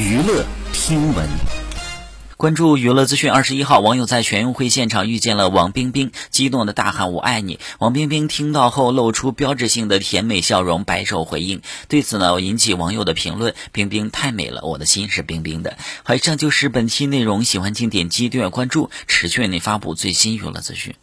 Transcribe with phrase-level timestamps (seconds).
[0.00, 1.28] 娱乐听闻。
[2.38, 3.30] 关注娱乐资讯。
[3.30, 7.60] 二十一号，网友在全运会现场遇见了王冰冰，激动的大喊“我爱你”。
[7.78, 11.60] 王冰冰听到后露出标志性的甜美笑容，摆手回应。
[11.88, 15.76] 对此呢，引起网友的评论：“冰冰太美了，我的心是冰冰的。”，
[16.14, 20.94] 以上就是本期内容，喜欢请点击订阅关注，持续为您发布最新娱乐资讯。